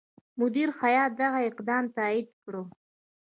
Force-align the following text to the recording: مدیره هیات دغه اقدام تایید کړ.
مدیره 0.39 0.73
هیات 0.81 1.11
دغه 1.21 1.39
اقدام 1.49 1.83
تایید 1.95 2.27
کړ. 2.43 2.53